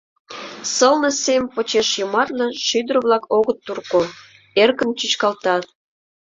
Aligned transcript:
Сылне 0.75 1.09
сем 1.23 1.43
почеш 1.53 1.89
йомартле 1.99 2.47
шӱдыр-влак 2.65 3.23
Огыт 3.37 3.57
турко, 3.65 4.01
эркын 4.61 4.89
чӱчкалтат. 4.99 5.63